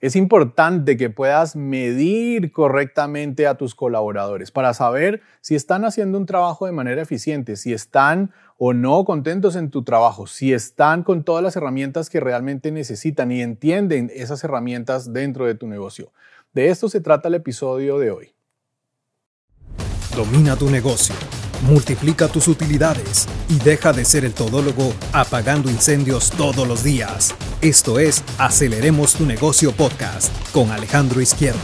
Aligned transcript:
Es 0.00 0.16
importante 0.16 0.96
que 0.96 1.10
puedas 1.10 1.56
medir 1.56 2.52
correctamente 2.52 3.46
a 3.46 3.56
tus 3.56 3.74
colaboradores 3.74 4.50
para 4.50 4.72
saber 4.72 5.20
si 5.42 5.54
están 5.54 5.84
haciendo 5.84 6.16
un 6.16 6.24
trabajo 6.24 6.64
de 6.64 6.72
manera 6.72 7.02
eficiente, 7.02 7.56
si 7.56 7.74
están 7.74 8.32
o 8.56 8.72
no 8.72 9.04
contentos 9.04 9.56
en 9.56 9.68
tu 9.68 9.84
trabajo, 9.84 10.26
si 10.26 10.54
están 10.54 11.02
con 11.02 11.22
todas 11.22 11.44
las 11.44 11.54
herramientas 11.54 12.08
que 12.08 12.18
realmente 12.18 12.72
necesitan 12.72 13.30
y 13.30 13.42
entienden 13.42 14.10
esas 14.14 14.42
herramientas 14.42 15.12
dentro 15.12 15.44
de 15.44 15.54
tu 15.54 15.66
negocio. 15.66 16.12
De 16.54 16.70
esto 16.70 16.88
se 16.88 17.02
trata 17.02 17.28
el 17.28 17.34
episodio 17.34 17.98
de 17.98 18.10
hoy. 18.10 18.34
Domina 20.16 20.56
tu 20.56 20.70
negocio, 20.70 21.14
multiplica 21.62 22.28
tus 22.28 22.48
utilidades 22.48 23.28
y 23.48 23.58
deja 23.58 23.92
de 23.92 24.04
ser 24.04 24.24
el 24.24 24.34
todólogo 24.34 24.92
apagando 25.12 25.70
incendios 25.70 26.30
todos 26.30 26.66
los 26.66 26.82
días. 26.82 27.34
Esto 27.60 27.98
es 27.98 28.24
Aceleremos 28.38 29.14
tu 29.14 29.26
negocio 29.26 29.72
podcast 29.72 30.32
con 30.52 30.70
Alejandro 30.70 31.20
Izquierdo. 31.20 31.58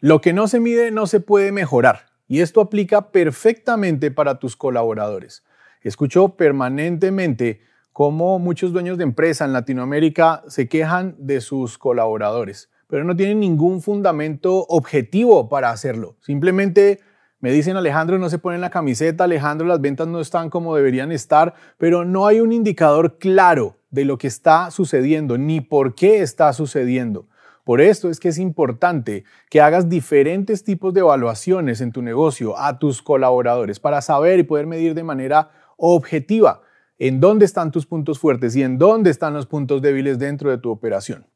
Lo 0.00 0.20
que 0.20 0.32
no 0.32 0.46
se 0.46 0.60
mide 0.60 0.90
no 0.90 1.06
se 1.06 1.20
puede 1.20 1.52
mejorar 1.52 2.06
y 2.28 2.40
esto 2.40 2.60
aplica 2.60 3.10
perfectamente 3.10 4.10
para 4.10 4.38
tus 4.38 4.56
colaboradores. 4.56 5.44
Escucho 5.82 6.36
permanentemente 6.36 7.60
cómo 7.92 8.38
muchos 8.38 8.72
dueños 8.72 8.98
de 8.98 9.04
empresa 9.04 9.44
en 9.44 9.52
Latinoamérica 9.52 10.44
se 10.48 10.68
quejan 10.68 11.14
de 11.18 11.40
sus 11.40 11.78
colaboradores, 11.78 12.70
pero 12.88 13.04
no 13.04 13.16
tienen 13.16 13.40
ningún 13.40 13.82
fundamento 13.82 14.64
objetivo 14.68 15.48
para 15.48 15.70
hacerlo. 15.70 16.16
Simplemente 16.20 17.00
me 17.40 17.52
dicen, 17.52 17.76
Alejandro, 17.76 18.18
no 18.18 18.30
se 18.30 18.38
pone 18.38 18.58
la 18.58 18.70
camiseta, 18.70 19.24
Alejandro, 19.24 19.66
las 19.66 19.80
ventas 19.80 20.08
no 20.08 20.20
están 20.20 20.50
como 20.50 20.74
deberían 20.74 21.12
estar, 21.12 21.54
pero 21.78 22.04
no 22.04 22.26
hay 22.26 22.40
un 22.40 22.52
indicador 22.52 23.18
claro 23.18 23.76
de 23.90 24.04
lo 24.04 24.18
que 24.18 24.26
está 24.26 24.70
sucediendo 24.70 25.38
ni 25.38 25.60
por 25.60 25.94
qué 25.94 26.22
está 26.22 26.52
sucediendo. 26.52 27.28
Por 27.64 27.80
esto 27.80 28.10
es 28.10 28.20
que 28.20 28.28
es 28.28 28.38
importante 28.38 29.24
que 29.50 29.60
hagas 29.60 29.88
diferentes 29.88 30.62
tipos 30.62 30.94
de 30.94 31.00
evaluaciones 31.00 31.80
en 31.80 31.90
tu 31.90 32.00
negocio 32.00 32.56
a 32.56 32.78
tus 32.78 33.02
colaboradores 33.02 33.80
para 33.80 34.00
saber 34.02 34.38
y 34.38 34.44
poder 34.44 34.66
medir 34.66 34.94
de 34.94 35.02
manera 35.02 35.50
objetiva 35.76 36.62
en 36.98 37.20
dónde 37.20 37.44
están 37.44 37.72
tus 37.72 37.84
puntos 37.84 38.18
fuertes 38.18 38.54
y 38.56 38.62
en 38.62 38.78
dónde 38.78 39.10
están 39.10 39.34
los 39.34 39.46
puntos 39.46 39.82
débiles 39.82 40.18
dentro 40.18 40.50
de 40.50 40.58
tu 40.58 40.70
operación. 40.70 41.26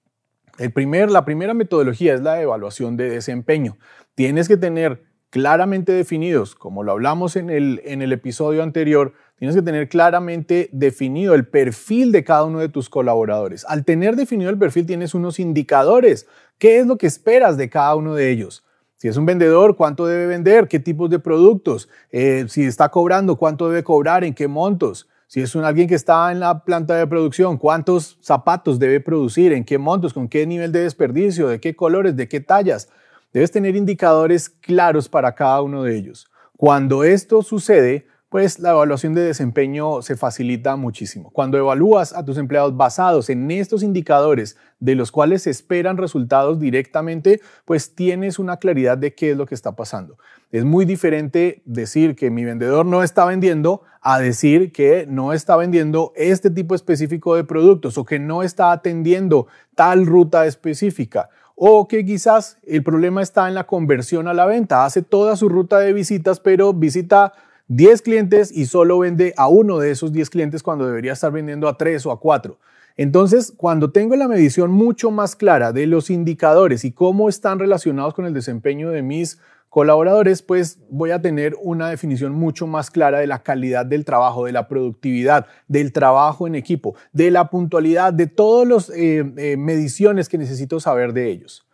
El 0.61 0.73
primer, 0.73 1.11
la 1.11 1.25
primera 1.25 1.55
metodología 1.55 2.13
es 2.13 2.21
la 2.21 2.43
evaluación 2.43 2.99
de 2.99 3.09
desempeño. 3.09 3.79
Tienes 4.15 4.47
que 4.47 4.59
tener 4.59 5.03
claramente 5.31 5.91
definidos, 5.93 6.55
como 6.55 6.83
lo 6.83 6.93
hablamos 6.93 7.37
en 7.37 7.49
el, 7.49 7.81
en 7.87 8.03
el 8.03 8.13
episodio 8.13 8.63
anterior, 8.63 9.15
tienes 9.39 9.57
que 9.57 9.63
tener 9.63 9.89
claramente 9.89 10.69
definido 10.73 11.35
el 11.35 11.47
perfil 11.47 12.13
de 12.13 12.25
cada 12.25 12.45
uno 12.45 12.59
de 12.59 12.69
tus 12.69 12.91
colaboradores. 12.91 13.65
Al 13.71 13.87
tener 13.87 14.17
definido 14.17 14.51
el 14.51 14.59
perfil 14.59 14.85
tienes 14.85 15.15
unos 15.15 15.41
indicadores. 15.41 16.27
¿Qué 16.59 16.79
es 16.79 16.87
lo 16.87 16.99
que 16.99 17.07
esperas 17.07 17.57
de 17.57 17.71
cada 17.71 17.95
uno 17.95 18.15
de 18.15 18.31
ellos? 18.31 18.63
Si 18.97 19.09
es 19.09 19.17
un 19.17 19.25
vendedor, 19.25 19.77
¿cuánto 19.77 20.07
debe 20.07 20.27
vender? 20.27 20.69
¿Qué 20.69 20.79
tipos 20.79 21.09
de 21.09 21.21
productos? 21.21 21.89
Eh, 22.11 22.45
si 22.49 22.65
está 22.65 22.91
cobrando, 22.91 23.37
¿cuánto 23.37 23.71
debe 23.71 23.83
cobrar? 23.83 24.25
¿En 24.25 24.35
qué 24.35 24.47
montos? 24.47 25.09
Si 25.31 25.41
es 25.41 25.55
un, 25.55 25.63
alguien 25.63 25.87
que 25.87 25.95
está 25.95 26.33
en 26.33 26.41
la 26.41 26.65
planta 26.65 26.97
de 26.97 27.07
producción, 27.07 27.57
¿cuántos 27.57 28.19
zapatos 28.21 28.81
debe 28.81 28.99
producir? 28.99 29.53
¿En 29.53 29.65
qué 29.65 29.79
montos? 29.79 30.13
¿Con 30.13 30.27
qué 30.29 30.45
nivel 30.45 30.73
de 30.73 30.81
desperdicio? 30.81 31.47
¿De 31.47 31.61
qué 31.61 31.77
colores? 31.77 32.17
¿De 32.17 32.27
qué 32.27 32.41
tallas? 32.41 32.89
Debes 33.33 33.53
tener 33.53 33.77
indicadores 33.77 34.49
claros 34.49 35.09
para 35.09 35.37
cada 35.37 35.63
uno 35.63 35.85
de 35.85 35.97
ellos. 35.97 36.27
Cuando 36.57 37.05
esto 37.05 37.43
sucede, 37.43 38.09
pues 38.31 38.61
la 38.61 38.71
evaluación 38.71 39.13
de 39.13 39.23
desempeño 39.23 40.03
se 40.03 40.17
facilita 40.17 40.77
muchísimo. 40.77 41.31
Cuando 41.31 41.59
evalúas 41.59 42.13
a 42.13 42.25
tus 42.25 42.39
empleados 42.39 42.77
basados 42.77 43.29
en 43.29 43.51
estos 43.51 43.83
indicadores 43.83 44.57
de 44.79 44.95
los 44.95 45.11
cuales 45.11 45.43
se 45.43 45.51
esperan 45.51 45.97
resultados 45.97 46.61
directamente, 46.61 47.41
pues 47.65 47.97
tienes 47.97 48.39
una 48.39 48.59
claridad 48.59 48.97
de 48.97 49.17
qué 49.17 49.33
es 49.33 49.37
lo 49.37 49.47
que 49.47 49.57
está 49.57 49.75
pasando. 49.75 50.17
Es 50.53 50.65
muy 50.65 50.85
diferente 50.85 51.61
decir 51.65 52.15
que 52.15 52.31
mi 52.31 52.45
vendedor 52.45 52.87
no 52.87 53.03
está 53.03 53.25
vendiendo 53.25 53.83
a 54.01 54.21
decir 54.21 54.71
que 54.71 55.07
no 55.09 55.33
está 55.33 55.57
vendiendo 55.57 56.13
este 56.15 56.51
tipo 56.51 56.77
específico 56.77 57.35
de 57.35 57.43
productos 57.43 57.99
o 57.99 58.05
que 58.05 58.21
no 58.21 58.45
está 58.45 58.71
atendiendo 58.71 59.49
tal 59.75 60.07
ruta 60.07 60.47
específica 60.47 61.31
o 61.57 61.89
que 61.89 62.05
quizás 62.05 62.59
el 62.65 62.85
problema 62.85 63.23
está 63.23 63.49
en 63.49 63.55
la 63.55 63.67
conversión 63.67 64.29
a 64.29 64.35
la 64.35 64.47
venta. 64.47 64.85
Hace 64.85 65.03
toda 65.03 65.35
su 65.35 65.49
ruta 65.49 65.81
de 65.81 65.93
visitas, 65.93 66.39
pero 66.39 66.73
visita 66.73 67.33
10 67.71 68.03
clientes 68.03 68.51
y 68.51 68.67
solo 68.67 68.99
vende 68.99 69.33
a 69.37 69.47
uno 69.47 69.79
de 69.79 69.93
esos 69.93 70.13
10 70.13 70.29
clientes 70.31 70.61
cuando 70.61 70.89
debería 70.89 71.13
estar 71.13 71.31
vendiendo 71.31 71.69
a 71.69 71.79
3 71.79 72.05
o 72.07 72.11
a 72.11 72.19
4. 72.19 72.59
Entonces, 72.97 73.53
cuando 73.57 73.93
tengo 73.93 74.17
la 74.17 74.27
medición 74.27 74.73
mucho 74.73 75.13
más 75.13 75.37
clara 75.37 75.73
de 75.73 75.87
los 75.87 76.11
indicadores 76.11 76.85
y 76.85 76.91
cómo 76.91 77.29
están 77.29 77.61
relacionados 77.61 78.13
con 78.13 78.27
el 78.27 78.35
desempeño 78.35 78.91
de 78.91 79.03
mis 79.03 79.39
colaboradores, 79.69 80.43
pues 80.43 80.81
voy 80.91 81.13
a 81.13 81.23
tener 81.23 81.57
una 81.63 81.91
definición 81.91 82.33
mucho 82.33 82.67
más 82.67 82.91
clara 82.91 83.21
de 83.21 83.29
la 83.29 83.45
calidad 83.45 83.87
del 83.87 84.05
trabajo, 84.05 84.47
de 84.47 84.53
la 84.53 84.67
productividad, 84.67 85.47
del 85.69 85.93
trabajo 85.93 86.49
en 86.49 86.57
equipo, 86.57 86.97
de 87.13 87.31
la 87.31 87.51
puntualidad, 87.51 88.13
de 88.13 88.27
todas 88.27 88.67
las 88.67 88.91
eh, 88.91 89.33
eh, 89.37 89.57
mediciones 89.57 90.29
que 90.29 90.39
necesito 90.39 90.81
saber 90.81 91.13
de 91.13 91.31
ellos. 91.31 91.69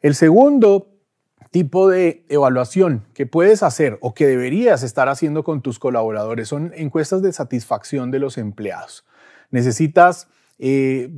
El 0.00 0.14
segundo 0.14 0.89
tipo 1.50 1.88
de 1.88 2.24
evaluación 2.28 3.04
que 3.12 3.26
puedes 3.26 3.62
hacer 3.62 3.98
o 4.00 4.14
que 4.14 4.26
deberías 4.26 4.82
estar 4.82 5.08
haciendo 5.08 5.42
con 5.42 5.62
tus 5.62 5.78
colaboradores 5.78 6.48
son 6.48 6.72
encuestas 6.76 7.22
de 7.22 7.32
satisfacción 7.32 8.10
de 8.10 8.20
los 8.20 8.38
empleados. 8.38 9.04
Necesitas 9.50 10.28
eh, 10.58 11.10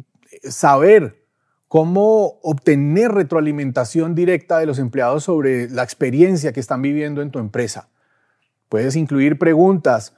saber 0.44 1.22
cómo 1.68 2.38
obtener 2.42 3.12
retroalimentación 3.12 4.14
directa 4.14 4.58
de 4.58 4.66
los 4.66 4.78
empleados 4.78 5.24
sobre 5.24 5.68
la 5.70 5.82
experiencia 5.82 6.52
que 6.52 6.60
están 6.60 6.82
viviendo 6.82 7.22
en 7.22 7.30
tu 7.30 7.38
empresa. 7.38 7.88
Puedes 8.68 8.96
incluir 8.96 9.38
preguntas 9.38 10.14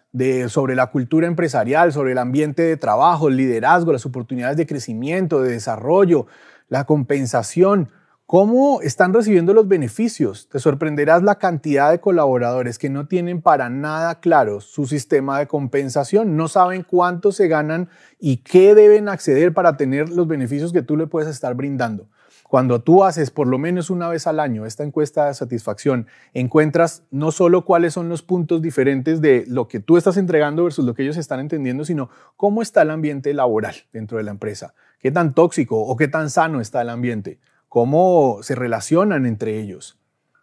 sobre 0.46 0.76
la 0.76 0.92
cultura 0.92 1.26
empresarial, 1.26 1.92
sobre 1.92 2.12
el 2.12 2.18
ambiente 2.18 2.62
de 2.62 2.76
trabajo, 2.76 3.28
el 3.28 3.36
liderazgo, 3.36 3.92
las 3.92 4.06
oportunidades 4.06 4.56
de 4.56 4.66
crecimiento, 4.66 5.42
de 5.42 5.50
desarrollo, 5.50 6.26
la 6.68 6.84
compensación, 6.84 7.90
¿Cómo 8.26 8.80
están 8.80 9.12
recibiendo 9.12 9.52
los 9.52 9.68
beneficios? 9.68 10.48
Te 10.48 10.58
sorprenderás 10.58 11.22
la 11.22 11.34
cantidad 11.34 11.90
de 11.90 12.00
colaboradores 12.00 12.78
que 12.78 12.88
no 12.88 13.06
tienen 13.06 13.42
para 13.42 13.68
nada 13.68 14.18
claro 14.20 14.62
su 14.62 14.86
sistema 14.86 15.38
de 15.38 15.46
compensación, 15.46 16.34
no 16.34 16.48
saben 16.48 16.86
cuánto 16.88 17.32
se 17.32 17.48
ganan 17.48 17.90
y 18.18 18.38
qué 18.38 18.74
deben 18.74 19.10
acceder 19.10 19.52
para 19.52 19.76
tener 19.76 20.08
los 20.08 20.26
beneficios 20.26 20.72
que 20.72 20.80
tú 20.80 20.96
le 20.96 21.06
puedes 21.06 21.28
estar 21.28 21.54
brindando. 21.54 22.08
Cuando 22.48 22.80
tú 22.80 23.04
haces 23.04 23.30
por 23.30 23.46
lo 23.46 23.58
menos 23.58 23.90
una 23.90 24.08
vez 24.08 24.26
al 24.26 24.40
año 24.40 24.64
esta 24.64 24.84
encuesta 24.84 25.26
de 25.26 25.34
satisfacción, 25.34 26.06
encuentras 26.32 27.02
no 27.10 27.30
solo 27.30 27.66
cuáles 27.66 27.92
son 27.92 28.08
los 28.08 28.22
puntos 28.22 28.62
diferentes 28.62 29.20
de 29.20 29.44
lo 29.48 29.68
que 29.68 29.80
tú 29.80 29.98
estás 29.98 30.16
entregando 30.16 30.64
versus 30.64 30.86
lo 30.86 30.94
que 30.94 31.02
ellos 31.02 31.18
están 31.18 31.40
entendiendo, 31.40 31.84
sino 31.84 32.08
cómo 32.38 32.62
está 32.62 32.80
el 32.82 32.90
ambiente 32.90 33.34
laboral 33.34 33.74
dentro 33.92 34.16
de 34.16 34.24
la 34.24 34.30
empresa, 34.30 34.72
qué 34.98 35.10
tan 35.10 35.34
tóxico 35.34 35.78
o 35.78 35.94
qué 35.96 36.08
tan 36.08 36.30
sano 36.30 36.62
está 36.62 36.80
el 36.80 36.88
ambiente 36.88 37.38
cómo 37.74 38.38
se 38.42 38.54
relacionan 38.54 39.26
entre 39.26 39.58
ellos. 39.58 39.98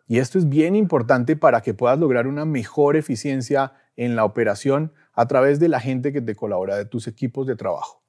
Y 0.05 0.19
esto 0.19 0.37
es 0.37 0.49
bien 0.49 0.75
importante 0.75 1.37
para 1.37 1.61
que 1.61 1.73
puedas 1.73 1.97
lograr 1.97 2.27
una 2.27 2.43
mejor 2.43 2.97
eficiencia 2.97 3.71
en 3.95 4.17
la 4.17 4.25
operación 4.25 4.91
a 5.13 5.29
través 5.29 5.57
de 5.57 5.69
la 5.69 5.79
gente 5.79 6.11
que 6.11 6.19
te 6.19 6.35
colabora, 6.35 6.75
de 6.75 6.83
tus 6.83 7.07
equipos 7.07 7.47
de 7.47 7.55
trabajo. 7.55 8.03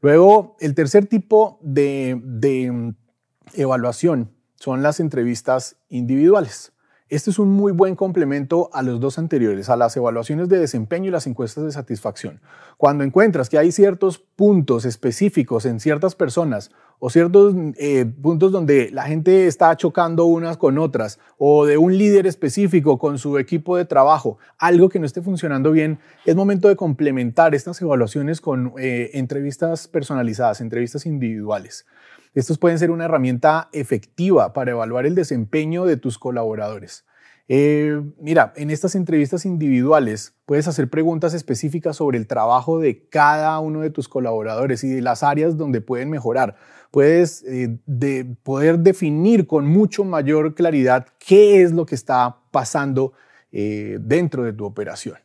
Luego, 0.00 0.56
el 0.58 0.74
tercer 0.74 1.06
tipo 1.06 1.60
de, 1.62 2.20
de 2.24 2.72
mm, 2.72 2.96
evaluación 3.54 4.32
son 4.56 4.82
las 4.82 4.98
entrevistas 4.98 5.76
individuales. 5.88 6.72
Este 7.08 7.30
es 7.30 7.38
un 7.38 7.50
muy 7.50 7.70
buen 7.70 7.94
complemento 7.94 8.68
a 8.72 8.82
los 8.82 8.98
dos 8.98 9.16
anteriores, 9.16 9.68
a 9.68 9.76
las 9.76 9.96
evaluaciones 9.96 10.48
de 10.48 10.58
desempeño 10.58 11.06
y 11.06 11.12
las 11.12 11.28
encuestas 11.28 11.62
de 11.62 11.70
satisfacción. 11.70 12.40
Cuando 12.78 13.04
encuentras 13.04 13.48
que 13.48 13.58
hay 13.58 13.70
ciertos 13.70 14.18
puntos 14.18 14.84
específicos 14.84 15.66
en 15.66 15.78
ciertas 15.78 16.16
personas 16.16 16.72
o 16.98 17.08
ciertos 17.08 17.54
eh, 17.78 18.06
puntos 18.06 18.50
donde 18.50 18.90
la 18.90 19.04
gente 19.04 19.46
está 19.46 19.76
chocando 19.76 20.24
unas 20.24 20.56
con 20.56 20.78
otras 20.78 21.20
o 21.38 21.64
de 21.64 21.78
un 21.78 21.96
líder 21.96 22.26
específico 22.26 22.98
con 22.98 23.18
su 23.18 23.38
equipo 23.38 23.76
de 23.76 23.84
trabajo, 23.84 24.38
algo 24.58 24.88
que 24.88 24.98
no 24.98 25.06
esté 25.06 25.22
funcionando 25.22 25.70
bien, 25.70 26.00
es 26.24 26.34
momento 26.34 26.66
de 26.66 26.74
complementar 26.74 27.54
estas 27.54 27.80
evaluaciones 27.80 28.40
con 28.40 28.72
eh, 28.80 29.10
entrevistas 29.14 29.86
personalizadas, 29.86 30.60
entrevistas 30.60 31.06
individuales. 31.06 31.86
Estos 32.36 32.58
pueden 32.58 32.78
ser 32.78 32.90
una 32.90 33.06
herramienta 33.06 33.70
efectiva 33.72 34.52
para 34.52 34.72
evaluar 34.72 35.06
el 35.06 35.14
desempeño 35.14 35.86
de 35.86 35.96
tus 35.96 36.18
colaboradores. 36.18 37.06
Eh, 37.48 37.98
mira, 38.20 38.52
en 38.56 38.68
estas 38.68 38.94
entrevistas 38.94 39.46
individuales 39.46 40.34
puedes 40.44 40.68
hacer 40.68 40.90
preguntas 40.90 41.32
específicas 41.32 41.96
sobre 41.96 42.18
el 42.18 42.26
trabajo 42.26 42.78
de 42.78 43.08
cada 43.08 43.58
uno 43.60 43.80
de 43.80 43.88
tus 43.88 44.06
colaboradores 44.06 44.84
y 44.84 44.90
de 44.90 45.00
las 45.00 45.22
áreas 45.22 45.56
donde 45.56 45.80
pueden 45.80 46.10
mejorar. 46.10 46.56
Puedes 46.90 47.42
eh, 47.48 47.78
poder 48.42 48.80
definir 48.80 49.46
con 49.46 49.66
mucho 49.66 50.04
mayor 50.04 50.54
claridad 50.54 51.06
qué 51.18 51.62
es 51.62 51.72
lo 51.72 51.86
que 51.86 51.94
está 51.94 52.36
pasando 52.50 53.14
eh, 53.50 53.96
dentro 53.98 54.42
de 54.42 54.52
tu 54.52 54.66
operación. 54.66 55.16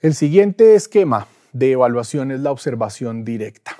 El 0.00 0.14
siguiente 0.14 0.74
esquema 0.74 1.28
de 1.52 1.70
evaluación 1.70 2.32
es 2.32 2.40
la 2.40 2.50
observación 2.50 3.24
directa. 3.24 3.76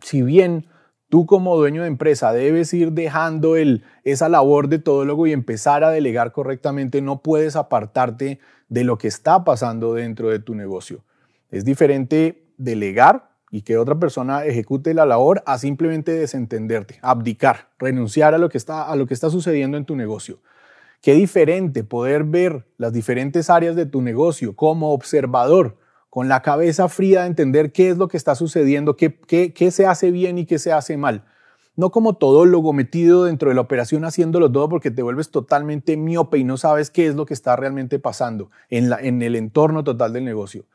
Si 0.00 0.22
bien 0.22 0.64
tú 1.10 1.26
como 1.26 1.56
dueño 1.56 1.82
de 1.82 1.88
empresa 1.88 2.32
debes 2.32 2.72
ir 2.72 2.92
dejando 2.92 3.56
el, 3.56 3.84
esa 4.04 4.30
labor 4.30 4.68
de 4.68 4.78
todólogo 4.78 5.26
y 5.26 5.32
empezar 5.32 5.84
a 5.84 5.90
delegar 5.90 6.32
correctamente, 6.32 7.02
no 7.02 7.20
puedes 7.20 7.56
apartarte 7.56 8.38
de 8.70 8.84
lo 8.84 8.96
que 8.96 9.08
está 9.08 9.44
pasando 9.44 9.92
dentro 9.92 10.30
de 10.30 10.38
tu 10.38 10.54
negocio. 10.54 11.04
Es 11.50 11.64
diferente 11.64 12.44
delegar 12.56 13.30
y 13.50 13.62
que 13.62 13.76
otra 13.76 13.98
persona 13.98 14.44
ejecute 14.44 14.94
la 14.94 15.04
labor 15.04 15.42
a 15.44 15.58
simplemente 15.58 16.12
desentenderte, 16.12 17.00
abdicar, 17.02 17.68
renunciar 17.78 18.32
a 18.32 18.38
lo 18.38 18.48
que 18.48 18.58
está, 18.58 18.88
a 18.88 18.94
lo 18.94 19.06
que 19.06 19.14
está 19.14 19.28
sucediendo 19.28 19.76
en 19.76 19.84
tu 19.84 19.96
negocio. 19.96 20.38
Qué 21.02 21.14
diferente 21.14 21.82
poder 21.82 22.24
ver 22.24 22.66
las 22.76 22.92
diferentes 22.92 23.50
áreas 23.50 23.74
de 23.74 23.86
tu 23.86 24.00
negocio 24.00 24.54
como 24.54 24.92
observador, 24.92 25.76
con 26.10 26.28
la 26.28 26.42
cabeza 26.42 26.88
fría 26.88 27.22
de 27.22 27.28
entender 27.28 27.72
qué 27.72 27.90
es 27.90 27.96
lo 27.96 28.08
que 28.08 28.16
está 28.16 28.34
sucediendo, 28.34 28.96
qué, 28.96 29.70
se 29.70 29.86
hace 29.86 30.10
bien 30.10 30.38
y 30.38 30.44
qué 30.46 30.58
se 30.58 30.72
hace 30.72 30.96
mal. 30.96 31.24
No 31.76 31.90
como 31.90 32.16
todólogo 32.16 32.72
metido 32.72 33.24
dentro 33.24 33.48
de 33.48 33.54
la 33.54 33.62
operación 33.62 34.04
haciéndolo 34.04 34.50
todo 34.50 34.68
porque 34.68 34.90
te 34.90 35.02
vuelves 35.02 35.30
totalmente 35.30 35.96
miope 35.96 36.36
y 36.38 36.44
no 36.44 36.56
sabes 36.56 36.90
qué 36.90 37.06
es 37.06 37.14
lo 37.14 37.24
que 37.24 37.34
está 37.34 37.56
realmente 37.56 37.98
pasando 37.98 38.50
en 38.68 39.22
el 39.22 39.36
entorno 39.36 39.84
total 39.84 40.12
del 40.12 40.24
negocio. 40.24 40.66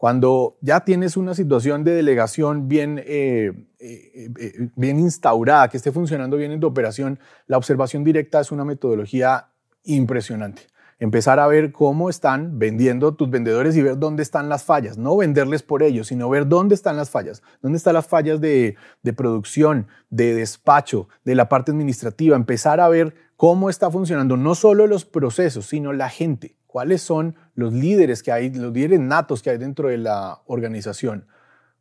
Cuando 0.00 0.56
ya 0.62 0.80
tienes 0.80 1.18
una 1.18 1.34
situación 1.34 1.84
de 1.84 1.92
delegación 1.92 2.68
bien, 2.68 3.02
eh, 3.04 3.52
eh, 3.78 4.30
eh, 4.40 4.70
bien 4.74 4.98
instaurada, 4.98 5.68
que 5.68 5.76
esté 5.76 5.92
funcionando 5.92 6.38
bien 6.38 6.52
en 6.52 6.58
tu 6.58 6.68
operación, 6.68 7.18
la 7.46 7.58
observación 7.58 8.02
directa 8.02 8.40
es 8.40 8.50
una 8.50 8.64
metodología 8.64 9.48
impresionante. 9.84 10.62
Empezar 11.00 11.40
a 11.40 11.48
ver 11.48 11.72
cómo 11.72 12.08
están 12.08 12.58
vendiendo 12.58 13.14
tus 13.14 13.28
vendedores 13.28 13.76
y 13.76 13.82
ver 13.82 13.98
dónde 13.98 14.22
están 14.22 14.48
las 14.48 14.62
fallas. 14.62 14.98
No 14.98 15.16
venderles 15.16 15.64
por 15.64 15.82
ellos, 15.82 16.06
sino 16.06 16.28
ver 16.28 16.46
dónde 16.46 16.76
están 16.76 16.96
las 16.96 17.10
fallas. 17.10 17.42
Dónde 17.60 17.78
están 17.78 17.94
las 17.94 18.06
fallas 18.06 18.40
de, 18.40 18.76
de 19.02 19.12
producción, 19.12 19.88
de 20.10 20.34
despacho, 20.34 21.08
de 21.24 21.34
la 21.34 21.48
parte 21.48 21.72
administrativa. 21.72 22.36
Empezar 22.36 22.78
a 22.78 22.88
ver 22.88 23.14
cómo 23.36 23.68
está 23.70 23.90
funcionando 23.90 24.36
no 24.36 24.54
solo 24.54 24.86
los 24.86 25.04
procesos, 25.04 25.66
sino 25.66 25.92
la 25.92 26.08
gente 26.08 26.60
cuáles 26.70 27.02
son 27.02 27.34
los 27.54 27.72
líderes 27.72 28.22
que 28.22 28.30
hay, 28.30 28.50
los 28.54 28.72
líderes 28.72 29.00
natos 29.00 29.42
que 29.42 29.50
hay 29.50 29.58
dentro 29.58 29.88
de 29.88 29.98
la 29.98 30.40
organización. 30.46 31.26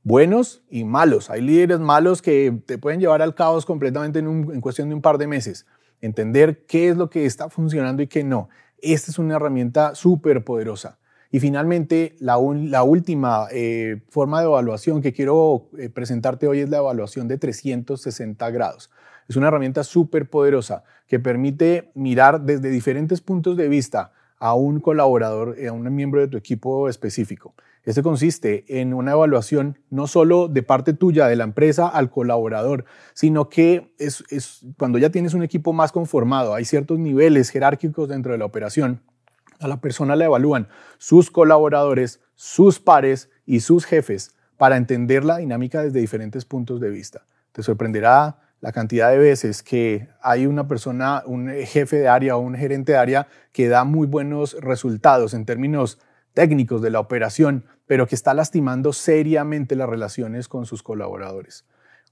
Buenos 0.01 0.63
y 0.68 0.83
malos. 0.83 1.30
Hay 1.30 1.42
líderes 1.42 1.80
malos 1.80 2.24
que 2.24 2.60
te 2.66 2.80
pueden 2.80 3.00
llevar 3.00 3.21
al 3.21 3.36
caos 3.36 3.68
completamente 3.68 4.18
en, 4.18 4.62
cuestión 4.62 4.89
de 4.89 4.95
un 4.95 5.01
par 5.04 5.19
de 5.19 5.27
meses. 5.27 5.68
Entender 6.01 6.66
qué 6.66 6.89
es 6.89 6.98
lo 6.98 7.10
que 7.10 7.25
está 7.25 7.50
funcionando 7.50 8.01
y 8.01 8.07
qué 8.07 8.24
no. 8.24 8.50
Esta 8.81 9.12
es 9.12 9.20
una 9.20 9.36
herramienta 9.36 9.96
súper 9.96 10.44
poderosa. 10.44 10.98
Y 11.31 11.40
finalmente, 11.40 12.16
la, 12.20 12.38
última 12.38 13.48
eh, 13.52 14.02
forma 14.10 14.40
de 14.40 14.46
evaluación 14.46 15.02
que 15.02 15.14
quiero 15.14 15.70
eh, 15.78 15.90
presentarte 15.90 16.48
hoy 16.48 16.62
es 16.62 16.70
la 16.70 16.78
evaluación 16.78 17.28
de 17.28 17.38
360 17.38 18.50
grados. 18.50 18.90
Es 19.28 19.36
una 19.36 19.50
herramienta 19.50 19.84
súper 19.84 20.28
poderosa 20.28 20.84
que 21.08 21.20
permite 21.20 21.92
mirar 21.94 22.42
desde 22.42 22.70
diferentes 22.70 23.22
puntos 23.22 23.58
de 23.58 23.68
vista 23.68 24.12
a 24.40 24.56
un 24.56 24.80
colaborador, 24.80 25.56
a 25.68 25.72
un 25.72 25.94
miembro 25.94 26.22
de 26.22 26.28
tu 26.30 26.38
equipo 26.38 26.90
específico. 26.90 27.54
Este 27.86 28.04
consiste 28.04 28.66
en 28.81 28.94
una 28.94 29.14
evaluación 29.14 29.80
no 29.90 30.06
solo 30.08 30.48
de 30.48 30.64
parte 30.64 30.94
tuya, 30.94 31.28
de 31.28 31.36
la 31.36 31.46
empresa, 31.46 31.88
al 31.88 32.10
colaborador, 32.10 32.86
sino 33.14 33.50
que 33.50 33.94
es, 33.98 34.24
cuando 34.78 34.98
ya 34.98 35.10
tienes 35.10 35.34
un 35.34 35.44
equipo 35.44 35.74
más 35.74 35.92
conformado, 35.92 36.54
hay 36.54 36.66
ciertos 36.66 37.00
niveles 37.00 37.50
jerárquicos 37.50 38.10
dentro 38.10 38.31
de 38.34 38.38
la 38.38 38.46
operación, 38.46 39.02
a 39.60 39.68
la 39.68 39.81
persona 39.81 40.16
la 40.16 40.26
evalúan 40.26 40.68
sus 40.98 41.31
colaboradores, 41.31 42.22
sus 42.36 42.80
pares 42.80 43.30
y 43.46 43.62
sus 43.62 43.86
jefes 43.86 44.36
para 44.58 44.78
entender 44.78 45.24
la 45.24 45.38
dinámica 45.38 45.81
desde 45.81 46.00
diferentes 46.00 46.46
puntos 46.46 46.80
de 46.80 46.90
vista. 46.90 47.26
Te 47.52 47.64
sorprenderá 47.64 48.40
la 48.62 48.72
cantidad 48.72 49.10
de 49.10 49.18
veces 49.18 49.64
que 49.64 50.10
hay 50.22 50.46
una 50.46 50.68
persona, 50.68 51.24
un 51.26 51.50
jefe 51.50 51.98
de 51.98 52.08
área 52.08 52.36
o 52.36 52.40
un 52.40 52.56
gerente 52.56 52.92
de 52.94 52.98
área 52.98 53.28
que 53.52 53.68
da 53.68 53.84
muy 53.84 54.06
buenos 54.06 54.58
resultados 54.60 55.34
en 55.34 55.46
términos 55.46 56.00
técnicos 56.34 56.81
de 56.81 56.90
la 56.90 57.00
operación, 57.00 57.66
pero 57.88 58.08
que 58.08 58.16
está 58.16 58.34
lastimando 58.34 58.94
seriamente 58.94 59.76
las 59.76 59.90
relaciones 59.90 60.48
con 60.48 60.66
sus 60.66 60.84
colaboradores. 60.84 61.66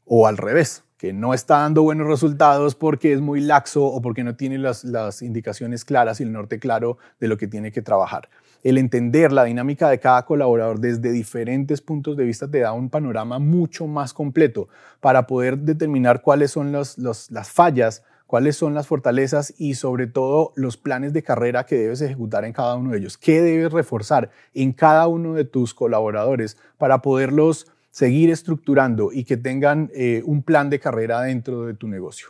O 0.05 0.27
al 0.27 0.37
revés, 0.37 0.83
que 0.97 1.13
no 1.13 1.33
está 1.33 1.59
dando 1.59 1.83
buenos 1.83 2.07
resultados 2.07 2.75
porque 2.75 3.13
es 3.13 3.21
muy 3.21 3.41
laxo 3.41 3.85
o 3.85 4.01
porque 4.01 4.23
no 4.23 4.35
tiene 4.35 4.57
las, 4.57 4.83
las 4.83 5.21
indicaciones 5.21 5.85
claras 5.85 6.19
y 6.19 6.23
el 6.23 6.31
norte 6.31 6.59
claro 6.59 6.97
de 7.19 7.27
lo 7.27 7.37
que 7.37 7.47
tiene 7.47 7.71
que 7.71 7.81
trabajar 7.81 8.29
el 8.63 8.77
entender 8.77 9.31
la 9.31 9.45
dinámica 9.45 9.89
de 9.89 9.99
cada 9.99 10.25
colaborador 10.25 10.79
desde 10.79 11.11
diferentes 11.11 11.81
puntos 11.81 12.17
de 12.17 12.25
vista 12.25 12.49
te 12.49 12.59
da 12.59 12.73
un 12.73 12.89
panorama 12.89 13.39
mucho 13.39 13.87
más 13.87 14.13
completo 14.13 14.67
para 14.99 15.27
poder 15.27 15.57
determinar 15.57 16.21
cuáles 16.21 16.51
son 16.51 16.71
las 16.71 17.51
fallas, 17.51 18.03
cuáles 18.27 18.55
son 18.55 18.73
las 18.73 18.85
fortalezas 18.85 19.53
y 19.57 19.73
sobre 19.73 20.05
todo 20.05 20.53
los 20.55 20.77
planes 20.77 21.13
de 21.13 21.23
carrera 21.23 21.65
que 21.65 21.77
debes 21.77 22.01
ejecutar 22.01 22.45
en 22.45 22.53
cada 22.53 22.75
uno 22.75 22.91
de 22.91 22.99
ellos, 22.99 23.17
qué 23.17 23.41
debes 23.41 23.71
reforzar 23.71 24.29
en 24.53 24.73
cada 24.73 25.07
uno 25.07 25.33
de 25.33 25.45
tus 25.45 25.73
colaboradores 25.73 26.57
para 26.77 27.01
poderlos 27.01 27.71
seguir 27.89 28.29
estructurando 28.29 29.11
y 29.11 29.23
que 29.23 29.37
tengan 29.37 29.89
eh, 29.95 30.21
un 30.25 30.43
plan 30.43 30.69
de 30.69 30.79
carrera 30.79 31.21
dentro 31.21 31.65
de 31.65 31.73
tu 31.73 31.87
negocio. 31.87 32.27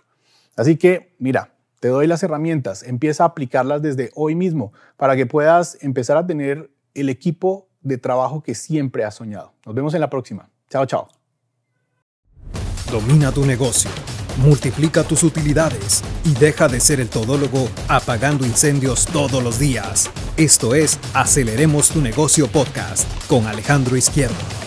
Así 0.55 0.77
que, 0.77 1.13
mira, 1.19 1.51
te 1.79 1.89
doy 1.89 2.07
las 2.07 2.23
herramientas, 2.23 2.83
empieza 2.83 3.23
a 3.23 3.27
aplicarlas 3.27 3.81
desde 3.81 4.11
hoy 4.15 4.35
mismo 4.35 4.71
para 4.95 5.15
que 5.15 5.25
puedas 5.25 5.77
empezar 5.81 6.17
a 6.17 6.25
tener 6.25 6.71
el 6.93 7.09
equipo 7.09 7.67
de 7.81 7.97
trabajo 7.97 8.41
que 8.41 8.55
siempre 8.55 9.03
has 9.03 9.15
soñado. 9.15 9.53
Nos 9.65 9.75
vemos 9.75 9.93
en 9.93 10.01
la 10.01 10.09
próxima. 10.09 10.49
Chao, 10.69 10.85
chao. 10.85 11.07
Domina 12.91 13.31
tu 13.31 13.45
negocio, 13.45 13.91
multiplica 14.37 15.03
tus 15.03 15.23
utilidades 15.23 16.03
y 16.23 16.33
deja 16.33 16.67
de 16.67 16.79
ser 16.79 16.99
el 16.99 17.09
todólogo 17.09 17.69
apagando 17.87 18.45
incendios 18.45 19.05
todos 19.05 19.43
los 19.43 19.59
días. 19.59 20.09
Esto 20.37 20.75
es 20.75 20.99
Aceleremos 21.13 21.89
tu 21.89 22.01
negocio 22.01 22.47
podcast 22.47 23.07
con 23.27 23.47
Alejandro 23.47 23.97
Izquierdo. 23.97 24.66